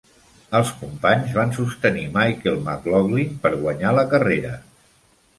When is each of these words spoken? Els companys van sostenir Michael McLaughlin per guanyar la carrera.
Els 0.59 0.69
companys 0.77 1.33
van 1.39 1.51
sostenir 1.57 2.05
Michael 2.15 2.57
McLaughlin 2.63 3.35
per 3.43 3.51
guanyar 3.67 3.93
la 3.99 4.07
carrera. 4.15 4.55